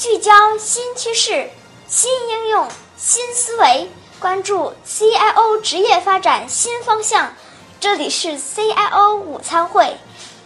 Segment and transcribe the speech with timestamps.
[0.00, 1.50] 聚焦新趋势、
[1.86, 2.66] 新应用、
[2.96, 3.86] 新思维，
[4.18, 7.34] 关注 CIO 职业发展新方向。
[7.78, 9.94] 这里是 CIO 午餐会，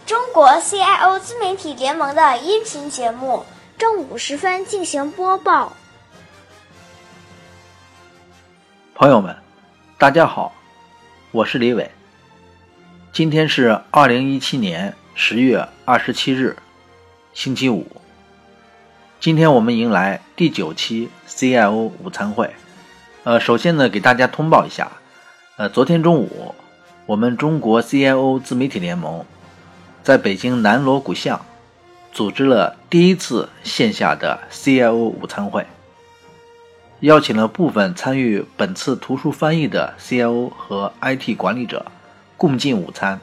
[0.05, 3.45] 中国 CIO 自媒体联盟的音频节目，
[3.77, 5.71] 正午时分进行播报。
[8.93, 9.33] 朋友们，
[9.97, 10.53] 大家好，
[11.31, 11.89] 我是李伟。
[13.13, 16.57] 今天是二零一七年十月二十七日，
[17.33, 17.87] 星期五。
[19.25, 22.53] 今天我们迎来第九期 CIO 午餐会。
[23.23, 24.91] 呃，首先呢，给大家通报一下，
[25.57, 26.53] 呃，昨天中午，
[27.07, 29.25] 我们中国 CIO 自媒体联盟
[30.03, 31.43] 在北京南锣鼓巷
[32.11, 35.65] 组织了第一次线下的 CIO 午餐会，
[36.99, 41.83] 邀请了部分参与本次图书翻译的 CIO 和 IT 管理者。
[42.37, 43.19] 共进午餐，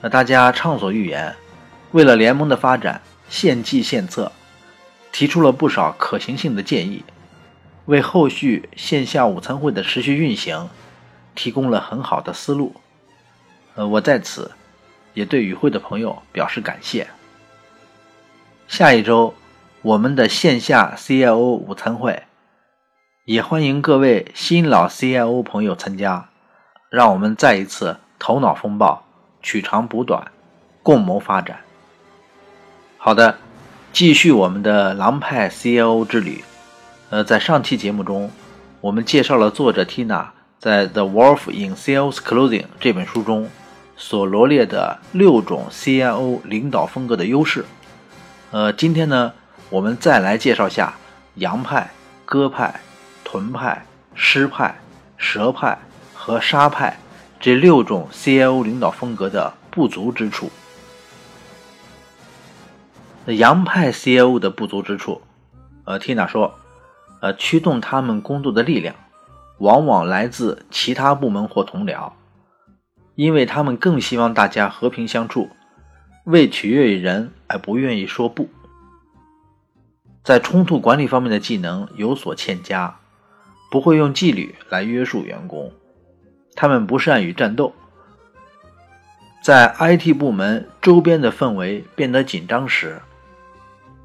[0.00, 1.36] 那大家畅所欲言，
[1.90, 4.32] 为了联盟的发展献计献策，
[5.12, 7.04] 提出了不少可行性的建议，
[7.86, 10.68] 为后续线下午餐会的持续运行
[11.34, 12.74] 提供了很好的思路。
[13.74, 14.52] 呃，我在此
[15.14, 17.08] 也对与会的朋友表示感谢。
[18.68, 19.34] 下一周
[19.82, 22.24] 我们的线下 CIO 午餐会，
[23.24, 26.28] 也欢迎各位新老 CIO 朋友参加。
[26.88, 29.04] 让我们再一次头脑风暴，
[29.40, 30.32] 取长补短，
[30.82, 31.60] 共谋发展。
[32.98, 33.38] 好的，
[33.92, 36.44] 继续我们的狼派 CIO 之旅。
[37.10, 38.30] 呃，在上期节目中，
[38.80, 40.26] 我们介绍了作者 Tina
[40.58, 43.48] 在《The Wolf in Sales Clothing》这本书中
[43.96, 47.64] 所罗列的六种 CIO 领导风格的优势。
[48.50, 49.32] 呃，今天呢，
[49.68, 50.94] 我们再来介绍下
[51.36, 51.90] 羊派、
[52.24, 52.80] 鸽派、
[53.24, 54.80] 豚派、狮派、
[55.16, 55.78] 蛇派。
[56.22, 56.98] 和沙派
[57.40, 60.50] 这六种 CIO 领导风格的不足之处。
[63.34, 65.20] 洋派 CIO 的不足之处，
[65.84, 66.54] 呃，Tina 说，
[67.20, 68.94] 呃，驱动他们工作的力量，
[69.58, 72.12] 往往来自其他部门或同僚，
[73.14, 75.50] 因为他们更希望大家和平相处，
[76.24, 78.48] 为取悦于人而不愿意说不，
[80.22, 82.96] 在冲突管理方面的技能有所欠佳，
[83.70, 85.72] 不会用纪律来约束员工。
[86.56, 87.72] 他们不善于战斗，
[89.42, 93.00] 在 IT 部门周边的氛围变得紧张时，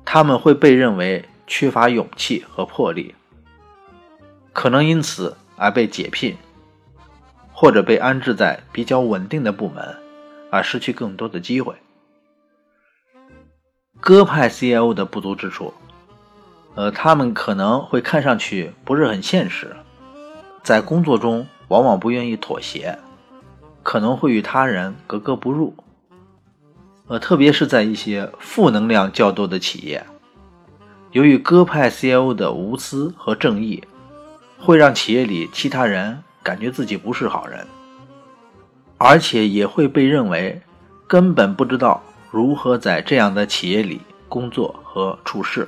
[0.05, 3.16] 他们会被认为缺乏勇气和魄力，
[4.53, 6.38] 可能因此而被解聘，
[7.51, 9.97] 或者被安置在比较稳定的部门，
[10.49, 11.73] 而失去更多的机会。
[13.99, 15.73] 鸽派 CIO 的不足之处，
[16.75, 19.75] 呃，他们可能会看上去不是很现实，
[20.63, 21.45] 在工作中。
[21.67, 22.99] 往往不愿意妥协，
[23.81, 25.73] 可能会与他人格格不入。
[27.07, 30.03] 呃，特别是在一些负能量较多的企业，
[31.11, 33.83] 由于鸽派 CIO 的无私和正义，
[34.57, 37.66] 会让企业里其他人感觉自己不是好人，
[38.97, 40.59] 而且也会被认为
[41.05, 42.01] 根本不知道
[42.31, 45.67] 如何在这样的企业里工作和处事。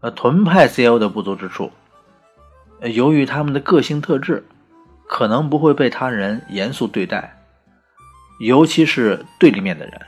[0.00, 1.72] 呃，屯派 CIO 的不足之处。
[2.82, 4.46] 由于他们的个性特质，
[5.08, 7.35] 可能不会被他人严肃对待，
[8.38, 10.00] 尤其是对立面的人。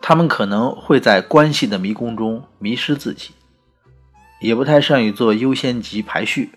[0.00, 3.32] 他们可能会在关系的迷宫中迷失自己，
[4.40, 6.52] 也不太善于做优先级排序。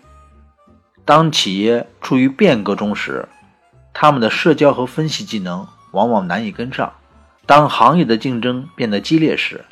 [1.04, 3.28] 当企业处于变革中时，
[3.92, 6.92] 他们的社交和分析技能往往难以跟上。
[7.46, 9.64] 当行业的竞争变得激烈时，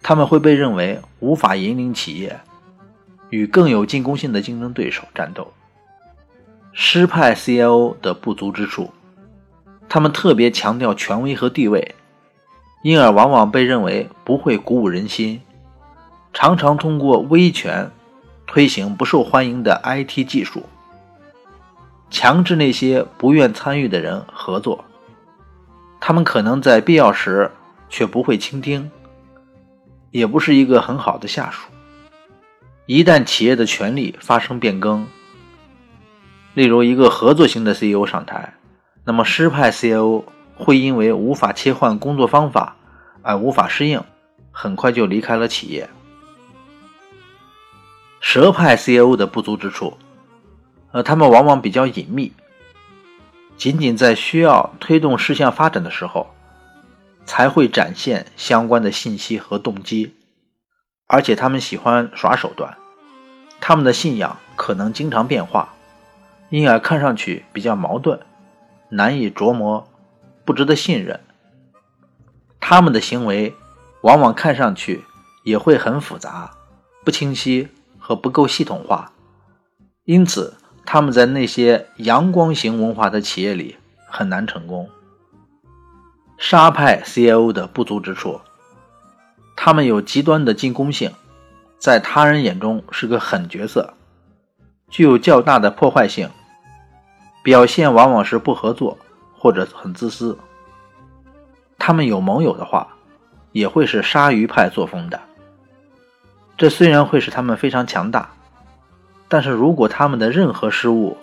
[0.00, 2.38] 他们会被认为无法引领企业。
[3.30, 5.52] 与更有进攻性的竞争对手战斗。
[6.72, 8.92] 失派 CIO 的不足之处，
[9.88, 11.94] 他们特别强调权威和地位，
[12.82, 15.40] 因而往往被认为不会鼓舞人心，
[16.32, 17.90] 常常通过威权
[18.46, 20.64] 推行不受欢迎的 IT 技术，
[22.10, 24.84] 强制那些不愿参与的人合作。
[25.98, 27.50] 他们可能在必要时
[27.88, 28.90] 却不会倾听，
[30.10, 31.68] 也不是一个很好的下属。
[32.86, 35.06] 一旦企业的权力发生变更，
[36.54, 38.54] 例如一个合作型的 CEO 上台，
[39.06, 40.24] 那么狮派 CEO
[40.56, 42.74] 会因为无法切换工作方法
[43.22, 44.02] 而无法适应，
[44.50, 45.88] 很快就离开了企业。
[48.20, 49.96] 蛇派 CEO 的不足之处，
[50.90, 52.32] 呃，他们往往比较隐秘，
[53.56, 56.34] 仅仅在需要推动事项发展的时候，
[57.24, 60.16] 才会展现相关的信息和动机。
[61.06, 62.76] 而且他们喜欢耍手段，
[63.60, 65.74] 他们的信仰可能经常变化，
[66.50, 68.18] 因而看上去比较矛盾，
[68.88, 69.88] 难以琢磨，
[70.44, 71.20] 不值得信任。
[72.60, 73.54] 他们的行为
[74.02, 75.04] 往往看上去
[75.44, 76.50] 也会很复杂、
[77.04, 77.68] 不清晰
[77.98, 79.12] 和不够系统化，
[80.04, 80.54] 因此
[80.84, 83.76] 他们在那些阳光型文化的企业里
[84.08, 84.88] 很难成功。
[86.38, 88.40] 沙派 CIO 的不足之处，
[89.56, 91.10] 他们有极端的进攻性，
[91.78, 93.94] 在他人眼中是个狠角色，
[94.90, 96.28] 具有较大的破坏性，
[97.46, 98.98] 表现往往是不合作
[99.32, 100.36] 或者很自私。
[101.78, 102.88] 他们有盟友的话，
[103.52, 105.20] 也会是鲨鱼派作风的。
[106.56, 108.30] 这虽然会使他们非常强大，
[109.28, 111.16] 但是如果他们的任何失误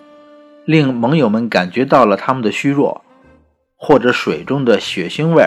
[0.64, 3.04] 令盟友们感觉到了他们的虚弱，
[3.76, 5.46] 或者水中的血腥味，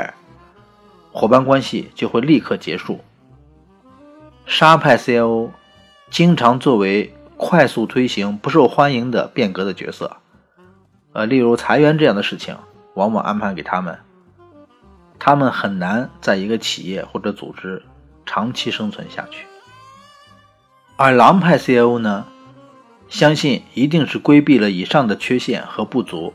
[1.11, 3.01] 伙伴关系就会立刻结束。
[4.45, 5.49] 沙派 CIO
[6.11, 10.19] 经常作为快速推行不受欢迎的变革的角色，
[11.17, 12.55] 呃，例如裁员这样的事情，
[12.93, 13.99] 往往安排给他们。
[15.19, 17.83] 他们很难在一个企业或者组织
[18.27, 19.47] 长期生存下去，
[20.97, 22.27] 而狼派 CIO 呢，
[23.09, 26.35] 相信一定是规避了以上的缺陷和不足。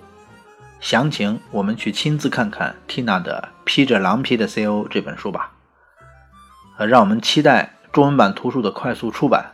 [0.79, 5.51] 详情我们去亲自看看 Tina 的《披着狼皮的 CIO》这本书吧。
[6.79, 9.51] 呃，让我们期待中文版图书的快速出版。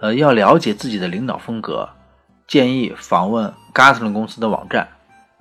[0.00, 1.90] 呃，要了解自己的领导风格，
[2.46, 4.88] 建议访问 Gartner 公司的网站，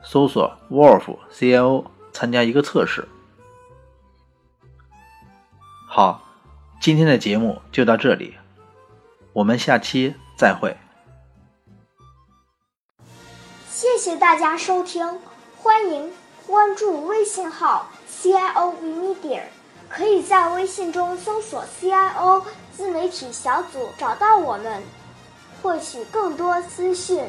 [0.04, 1.86] 搜索 Wolf CIO。
[2.14, 3.08] 参加一个测试。
[5.88, 6.22] 好，
[6.82, 8.36] 今天的节目就到这里，
[9.32, 10.76] 我们下期再会。
[13.70, 15.22] 谢谢大家收听，
[15.58, 16.12] 欢迎
[16.46, 19.44] 关注微信号 CIO Media，
[19.88, 22.44] 可以在微信中搜索 CIO
[22.74, 24.84] 自媒体小组找到我们，
[25.62, 27.24] 获取更多资讯。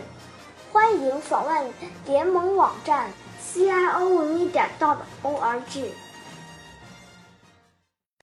[0.72, 1.70] 欢迎访问
[2.06, 3.10] 联盟网站。
[3.52, 5.84] cio 文艺点 dot org。